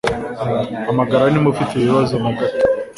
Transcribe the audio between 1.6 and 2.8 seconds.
ibibazo na gato